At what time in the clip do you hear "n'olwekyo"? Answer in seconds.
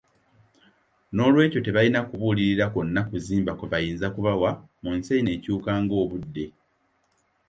1.13-1.59